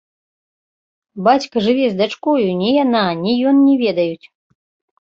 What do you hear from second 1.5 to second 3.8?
жыве з дачкою, ні яна, ні ён не